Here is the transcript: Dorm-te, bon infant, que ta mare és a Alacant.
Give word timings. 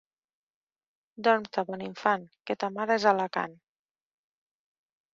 Dorm-te, 1.27 1.65
bon 1.69 1.85
infant, 1.89 2.25
que 2.51 2.59
ta 2.65 2.73
mare 2.81 2.99
és 3.03 3.09
a 3.09 3.15
Alacant. 3.15 3.57